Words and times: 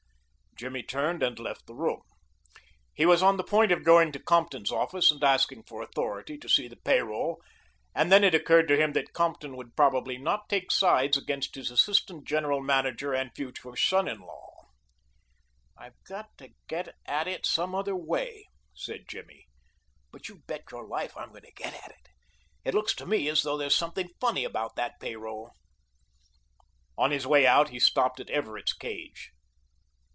Jimmy 0.57 0.83
turned 0.83 1.23
and 1.23 1.39
left 1.39 1.65
the 1.65 1.73
room. 1.73 2.03
He 2.93 3.03
was 3.03 3.23
on 3.23 3.37
the 3.37 3.43
point 3.43 3.71
of 3.71 3.83
going 3.83 4.11
to 4.11 4.19
Compton's 4.19 4.71
office 4.71 5.09
and 5.09 5.23
asking 5.23 5.63
for 5.63 5.81
authority 5.81 6.37
to 6.37 6.47
see 6.47 6.67
the 6.67 6.75
pay 6.75 6.99
roll, 7.01 7.41
and 7.95 8.11
then 8.11 8.23
it 8.23 8.35
occurred 8.35 8.67
to 8.67 8.77
him 8.77 8.93
that 8.93 9.11
Compton 9.13 9.55
would 9.55 9.75
probably 9.75 10.19
not 10.19 10.47
take 10.49 10.69
sides 10.69 11.17
against 11.17 11.55
his 11.55 11.71
assistant 11.71 12.27
general 12.27 12.61
manager 12.61 13.11
and 13.11 13.31
future 13.33 13.75
son 13.75 14.07
in 14.07 14.19
law. 14.19 14.67
"I've 15.75 15.95
got 16.03 16.27
to 16.37 16.49
get 16.67 16.93
at 17.07 17.27
it 17.27 17.43
some 17.47 17.73
other 17.73 17.95
way," 17.95 18.45
said 18.75 19.07
Jimmy, 19.07 19.47
"but 20.11 20.29
you 20.29 20.43
bet 20.45 20.65
your 20.71 20.87
life 20.87 21.17
I'm 21.17 21.29
going 21.29 21.41
to 21.41 21.53
get 21.53 21.73
at 21.73 21.89
it. 21.89 22.09
It 22.63 22.75
looks 22.75 22.93
to 22.95 23.07
me 23.07 23.27
as 23.29 23.41
though 23.41 23.57
there's 23.57 23.75
something 23.75 24.09
funny 24.19 24.43
about 24.43 24.75
that 24.75 24.99
pay 24.99 25.15
roll." 25.15 25.53
On 26.99 27.09
his 27.09 27.25
way 27.25 27.47
out 27.47 27.69
he 27.69 27.79
stopped 27.79 28.19
at 28.19 28.29
Everett's 28.29 28.73
cage. 28.73 29.31